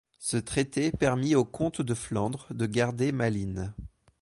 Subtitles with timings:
[0.17, 3.71] Ce traité permit au comte de Flandre de garder Malines.